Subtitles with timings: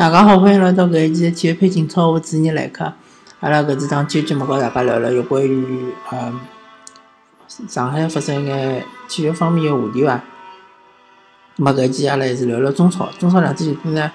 [0.00, 2.90] 大家好，欢迎来到搿一期的体育配景超，我主持人来客。
[3.40, 6.32] 阿拉搿次档体育节目和大家聊聊有关于呃
[7.68, 10.22] 上海发生一眼体育方面的话题伐？
[11.56, 13.10] 么搿期阿拉还是聊聊中超。
[13.18, 14.10] 中超两支球队呢，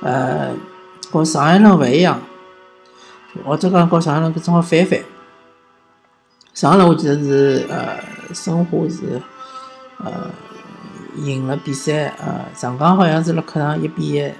[0.00, 0.54] 呃，
[1.10, 2.18] 和上海人勿一样，
[3.44, 4.98] 或者讲和上海人搿正好反反。
[6.54, 7.98] 上海人我记得是呃
[8.32, 9.20] 申花是
[9.98, 10.30] 呃
[11.18, 14.32] 赢了比赛，呃上港好像是辣客场一比一呃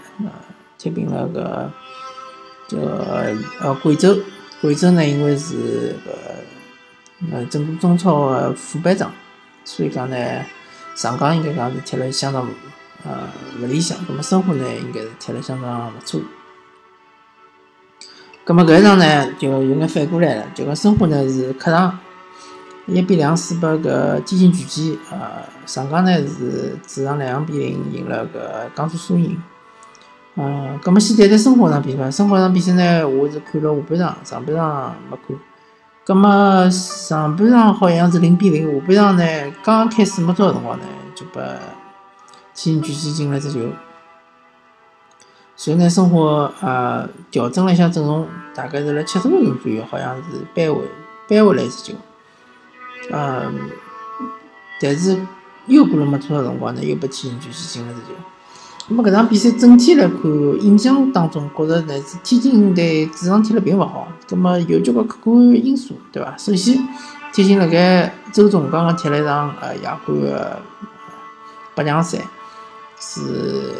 [0.80, 1.70] 踢平了个
[2.66, 4.16] 这个呃贵州。
[4.62, 9.12] 贵州呢，因为是个呃整个中超的副班长，
[9.62, 10.16] 所以讲呢
[10.94, 12.48] 上港应该讲是踢了相当
[13.04, 13.28] 呃
[13.60, 13.98] 勿理想。
[14.06, 16.20] 葛末申花呢，应该是踢了相当勿错。
[18.44, 21.98] 葛末搿一场呢，就有眼反过来了，就讲申花呢是客场。
[22.86, 29.40] 一比两输拨搿天津权健，呃，上港呢是主场两比零赢了搿江苏苏宁。
[30.42, 32.10] 嗯，葛末先谈谈生活上比赛。
[32.10, 35.36] 生活上比赛呢，我是看了下半场，上半场没看。
[36.02, 41.42] 葛末上半场好像是零比零，下半场呢刚开始没多少辰光呢，就被
[42.54, 43.68] 天津权健进了只球。
[45.56, 50.80] 随后呢，生活呃调整了一下阵容，大概是辣七十分钟左右，好像是扳回
[51.28, 51.98] 扳回来一只球。
[53.12, 53.60] 嗯，
[54.80, 55.20] 但是
[55.66, 58.18] 又过了没多少辰光呢，又被天津权健进了只球。
[58.90, 60.20] 那么搿场比赛整体来看，
[60.60, 64.08] 印象当中觉着呢是天津队主场踢了并勿好。
[64.28, 66.36] 葛么有交关客观因素，对伐？
[66.36, 66.76] 首先，
[67.32, 70.60] 天津辣盖周中刚刚踢了一场呃亚冠个
[71.76, 72.18] 八强赛，
[72.98, 73.72] 是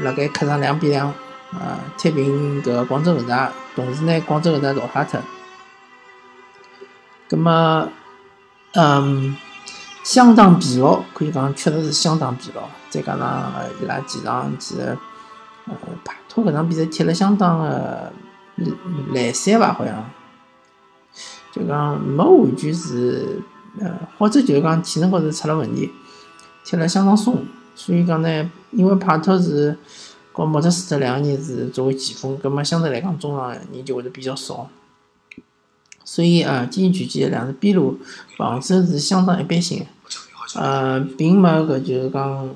[0.00, 1.12] 辣盖客场两比两
[1.52, 5.20] 呃踢平搿广州恒大，同时呢广州恒大淘汰脱。
[7.28, 7.88] 葛么。
[8.76, 9.36] 嗯，
[10.02, 12.62] 相当疲劳，可以讲确实是相当疲劳。
[12.94, 14.96] 再加上伊拉前场其实，
[15.66, 18.12] 呃，帕托搿场比赛踢了相当的
[19.12, 20.04] 懒散吧，好像，
[21.50, 23.42] 就讲没完全是，
[23.80, 25.90] 呃，或者就是讲体能高头出了问题，
[26.64, 27.44] 踢了相当松。
[27.74, 29.76] 所以讲呢，因为帕托是
[30.32, 34.70] 和莫特斯特两个人是作为前锋，葛末相对来讲中场人就会得比较少。
[36.04, 37.98] 所以啊，天津权健两支边路
[38.36, 39.84] 防守是相当一般性，
[40.54, 42.50] 呃，并没搿就是讲，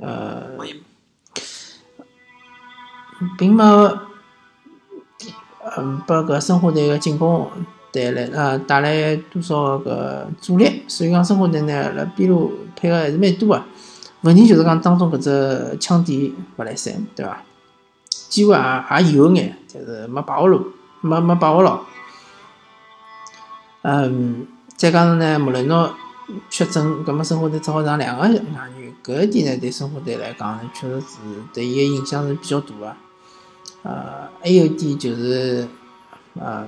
[0.00, 0.42] 呃，
[3.38, 3.64] 并没，
[5.76, 7.50] 嗯，拨搿申花队个进攻
[7.92, 10.82] 带来呃带来多少个阻力。
[10.86, 13.62] 所以讲申花队呢，辣边路配合还是蛮多个。
[14.22, 17.42] 问题就是讲当中搿只枪点勿来三，对伐？
[18.08, 20.58] 机会也也有眼，但是没把握牢，
[21.00, 21.80] 没没把握牢。
[23.82, 24.46] 嗯，
[24.76, 25.94] 再加上呢，莫雷诺
[26.50, 28.42] 缺阵，葛末生活队只好上两个外援，
[29.04, 31.06] 搿一点呢，对申花队来讲，确实是
[31.54, 32.96] 对伊个影响是比较大个。
[33.82, 35.68] 呃，还有一点就是，
[36.34, 36.66] 呃，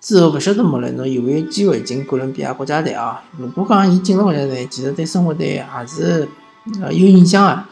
[0.00, 3.22] 之后勿晓得莫雷诺有没有机会进哥伦比亚国家队啊？
[3.36, 6.28] 如果讲伊进了国家队，其实对申花队也是
[6.80, 7.64] 呃有影响个，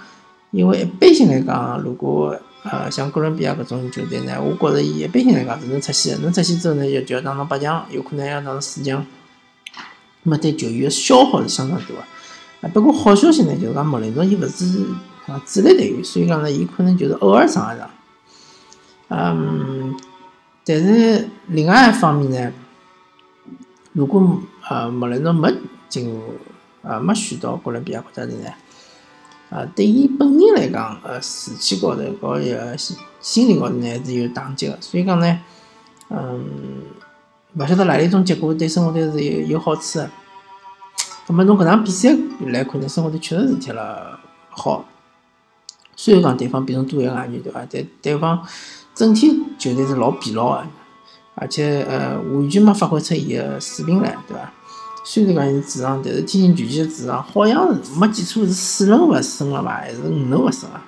[0.51, 9.07] 因为一般性来讲，如果呃，像哥伦比亚搿种球队呢，我觉着伊一般性来讲是能出线，能出线之后呢，就就要打到八强，有可能要打到四强。
[10.29, 11.95] 那么对球员消耗是相当大个。
[12.61, 14.85] 啊，不过好消息呢，就是讲莫雷诺伊勿是
[15.27, 17.89] 啊主力队员，所以讲呢，伊可能就是偶尔上一上。
[19.09, 19.97] 嗯，
[20.67, 22.53] 但是另外一方面呢，
[23.95, 25.51] 如果呃莫雷诺没
[25.89, 26.21] 进入
[26.83, 28.51] 啊没选到哥伦比亚国家队呢？
[29.51, 35.41] 啊，对伊本人来讲，呃，士气高头和一个心心理高头呢是有打击个，所以讲呢，
[36.11, 36.45] 嗯，
[37.55, 40.11] 勿晓得哪一种结果对生活队是有有好处个。
[41.29, 42.17] 那么从搿场比赛
[42.47, 44.19] 来看呢，生活队确实是踢了
[44.49, 44.85] 好，
[45.95, 47.67] 虽然讲对方比侬多一个外援对伐？
[47.71, 48.43] 但对方
[48.95, 50.65] 整体球队是老疲劳个，
[51.35, 54.53] 而且呃完全没发挥出伊个水平来，对伐？
[55.05, 60.83] 虽然讲是主场，但是天津权健主场好像是没记错是四轮勿胜了吧，还是五轮勿胜啊？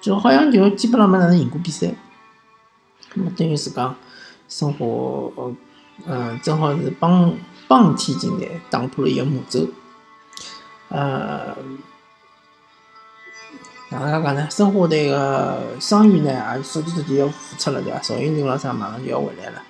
[0.00, 1.92] 就好像就基本上没哪能赢过比赛。
[3.14, 3.94] 那么等于是讲，
[4.48, 4.86] 申花，
[6.06, 7.32] 嗯，正好是帮
[7.68, 9.66] 帮天津队打破了一个魔咒。
[10.88, 11.56] 呃，
[13.90, 14.48] 哪能讲呢？
[14.50, 17.98] 申花队个伤员呢，也逐渐逐渐要复出了，对伐？
[18.00, 19.62] 赵云霆老啥马上就要回来了。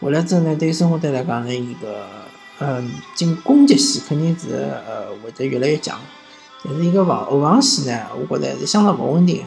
[0.00, 2.06] 回来之后呢，对申花队来讲呢，一个。
[2.60, 5.96] 嗯，进攻击线肯定是呃会得越来越强，
[6.64, 9.46] 但是一个防后防线呢，我觉着还是相当勿稳定，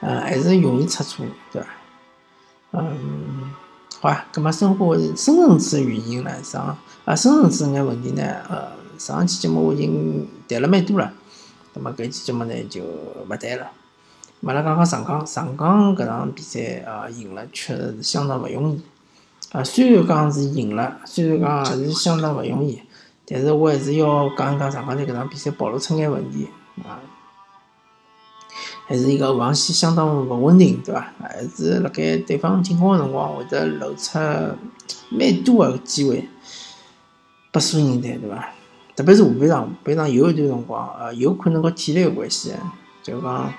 [0.00, 1.68] 呃，还是容易出错，对伐？
[2.72, 3.45] 嗯，
[4.06, 8.68] 好啊，葛末生活深层次原因呢，上啊深层次眼问题呢，呃，
[8.98, 11.12] 上期节目我已经谈了蛮多了，
[11.74, 13.66] 葛末搿期节目呢就勿谈了。
[14.44, 18.82] 阿拉讲讲上港，上港搿场比赛啊赢了，确实是相当勿容易。
[19.50, 22.80] 啊，虽然讲是赢了，虽然讲也是相当勿容易，
[23.26, 26.46] 但是我还是要讲一讲上港队搿场比赛暴露出眼问题
[26.84, 27.02] 啊，
[28.86, 31.12] 还是一个防线相当勿稳定，对伐？
[31.20, 34.18] 还是辣盖对方进攻个辰光会得露出
[35.10, 36.28] 蛮多个机会
[37.50, 38.48] 拨苏宁队，对伐？
[38.94, 42.52] 特别是下半场，下半场有一段辰光，呃，有可能和体力有关系，
[43.02, 43.52] 就讲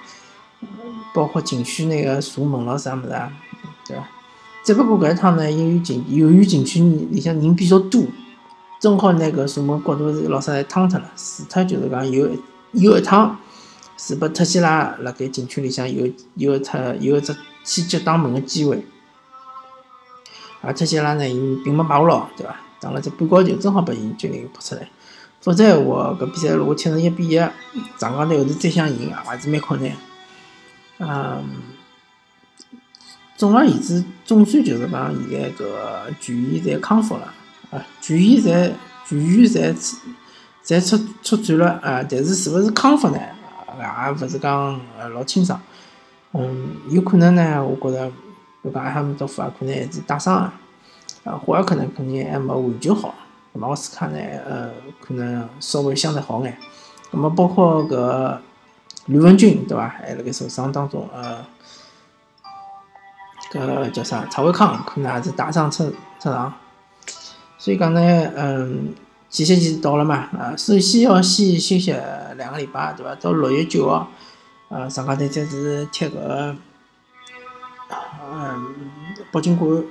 [1.14, 3.32] 包括禁区那个射门咯啥物事啊，
[3.86, 4.08] 对伐？
[4.64, 8.04] 只不过搿一趟呢，由于禁由于禁区里向人比较多，
[8.80, 12.30] 正好那个射门角度是老啥侪趟脱了，除脱就是讲有
[12.72, 13.38] 有一趟
[13.98, 18.86] 是拨特西拉辣盖禁区里向有有一特有一只牵脚打门个机会，
[20.62, 22.56] 而特西拉呢，伊并没把握牢，对伐？
[22.80, 24.88] 打了只半高球，正好把伊脚给扑出来。
[25.42, 27.38] 否则闲话，搿比赛如果踢成一比一，
[28.00, 29.92] 上港队后头再想赢，也是蛮困难。
[31.00, 31.44] 嗯，
[33.36, 35.66] 总而言之，总算就是讲，现在搿
[36.20, 37.34] 球员侪康复了，
[37.72, 38.72] 啊，球员侪
[39.08, 39.76] 球员侪
[40.64, 43.20] 侪出出战了，啊，但是是勿是康复呢？
[43.80, 45.60] 也勿是讲呃老清爽。
[46.34, 48.12] 嗯，有可能呢，我觉着，
[48.64, 50.54] 就讲阿哈姆多夫啊，可能还是打伤啊，
[51.24, 53.16] 啊，霍尔克呢，肯定还没完全好。
[53.54, 54.70] 马奥斯卡呢，呃，
[55.02, 56.58] 可能稍微相对好眼。
[57.12, 58.38] 那么包括搿
[59.06, 59.88] 吕文君，对伐？
[59.88, 61.44] 还辣盖受伤当中，呃，
[63.52, 64.26] 搿叫啥？
[64.26, 65.90] 曹伟康可能还是打伤出
[66.20, 66.54] 出场。
[67.58, 68.02] 所以讲呢，
[68.36, 68.94] 嗯，
[69.30, 71.94] 季节期到了嘛，啊，首先要先休息
[72.38, 73.14] 两个礼拜，对伐？
[73.16, 74.10] 到六月九号，
[74.70, 76.56] 呃，上港队再是踢搿，
[78.32, 78.76] 嗯，
[79.32, 79.84] 北京国安，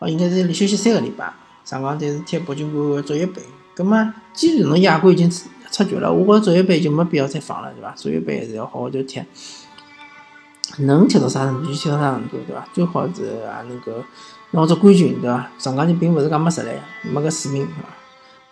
[0.00, 1.32] 哦，应该是休息三个礼拜。
[1.64, 3.40] 上港队是踢北京国安足协杯，
[3.74, 7.92] 葛末既然侬亚冠已经出局了，我觉着足协杯就没必要再放了，对伐？
[7.92, 9.22] 足协杯还是要好好就踢，
[10.78, 12.66] 能踢到啥程度就踢到啥程度，对伐？
[12.72, 13.92] 最好是啊能够
[14.52, 15.50] 拿只冠军，对伐？
[15.58, 16.70] 上港队并勿是讲没实力，
[17.02, 17.88] 没搿水平，对伐？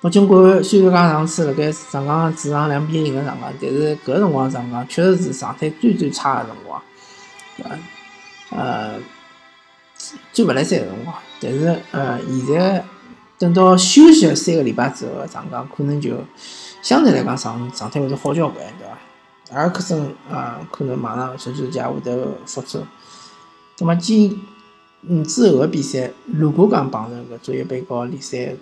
[0.00, 6.82] 北京国安虽然讲上次辣盖上港主场两比一赢了上港，但是搿辰光上港确实是状态最最差个辰光，
[7.56, 7.76] 对伐？
[8.56, 8.94] 呃，
[10.32, 12.84] 最勿来三个辰光，但是呃，现在。
[13.40, 16.16] 等到休息三个礼拜之后，上港可能就
[16.82, 19.54] 相对来讲状状态会是好交关，对伐？
[19.56, 22.84] 阿尔克森啊，可能马上休息假会得复出。
[23.78, 24.44] 那么今
[25.02, 28.54] 嗯之后个比赛，如果讲碰着个足协杯和联赛，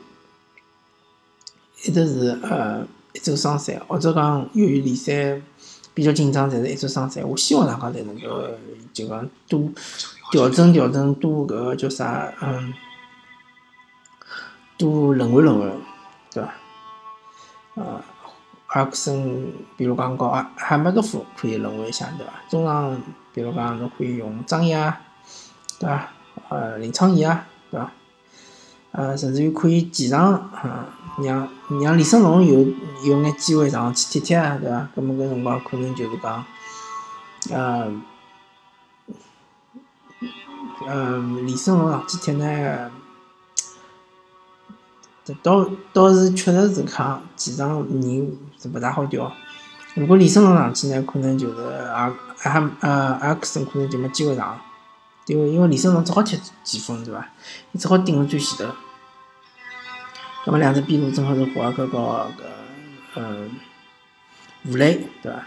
[1.85, 5.41] 一直是呃一周双赛，或者讲由于联赛
[5.95, 7.25] 比较紧张，侪是一周双赛。
[7.25, 8.49] 我希望大家侪能够
[8.93, 9.71] 就讲多
[10.31, 12.73] 调整调整，多搿个叫啥嗯。
[14.79, 15.73] 多轮换轮换，
[16.35, 16.55] 对伐？
[17.77, 18.03] 呃，
[18.67, 22.33] 阿克森，比如讲讲阿哈梅多夫可以轮换一下，对伐？
[22.51, 22.95] 中场，
[23.33, 24.93] 比如讲侬可以用张掖，
[25.79, 26.13] 对伐？
[26.49, 27.93] 呃，林昌义啊，对伐？
[28.93, 30.87] 呃，甚至于可以前场，啊，
[31.23, 31.49] 让
[31.83, 32.61] 让李胜龙有
[33.05, 34.89] 有眼机会上去踢踢啊，对伐？
[34.97, 36.45] 搿么搿辰光可能就是讲，
[37.51, 37.93] 呃，
[40.87, 42.91] 呃，李胜龙上去踢呢？
[45.43, 49.33] 倒倒是确实是看前场人是勿大好调。
[49.95, 54.57] 如果李胜龙上去呢，可能就是阿阿哈呃阿克森可能就没机会上，
[55.27, 57.29] 因为因为李胜龙只好踢前锋对伐？
[57.73, 58.73] 伊只好顶辣最前头。
[60.47, 62.45] 那么两只边路正好是霍尔克和搿
[63.17, 63.51] 嗯
[64.67, 65.43] 吴磊对伐？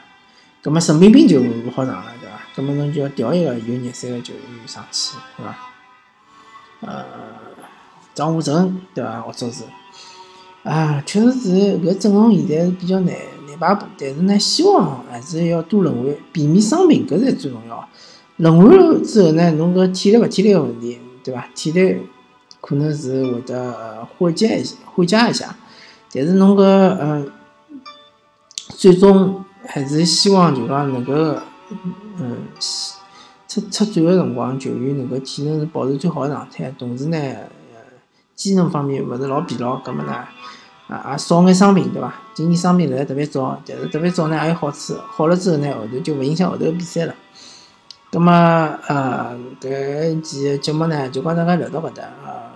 [0.64, 2.40] 那么沈冰冰就勿好上了对伐？
[2.56, 5.56] 那么侬就要调一个有热身个球员上去对伐？
[6.82, 7.06] 呃。
[8.16, 9.22] 张武成，对伐？
[9.22, 9.64] 或者是
[10.64, 13.16] 啊，确实是搿阵容现在是比较难
[13.48, 17.88] 难排布，但是呢，希望还是要多轮换，避免伤病，搿才最重要。
[18.40, 21.48] 轮换之后呢，侬搿体力勿体力个问题，对伐？
[21.54, 21.98] 体力
[22.60, 25.56] 可能是会得缓解一下，缓解一下，
[26.14, 27.32] 但是侬搿嗯，
[28.70, 31.14] 最终还是希望就讲能够
[32.18, 32.38] 嗯
[33.48, 37.18] 出出战个辰光，球员能够体能是保持最好个状态，同时呢。
[38.36, 40.14] 机能方面勿是老疲劳，葛末呢，
[40.88, 42.16] 啊也少眼伤病，对伐？
[42.34, 47.14] 今年伤病来得特别早，但是特别早呢也有好处，好了之后呢，后头就勿影响后头个比赛了。
[48.12, 48.32] 葛末
[48.88, 52.50] 呃，搿期节目呢就帮大家聊到搿搭啊，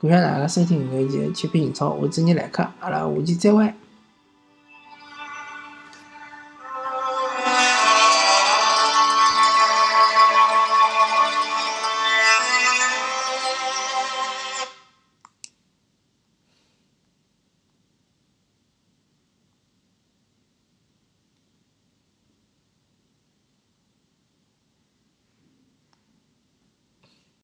[0.00, 3.74] 感谢大家收听搿期《切片英超》，我是尼来客，阿拉下期再会。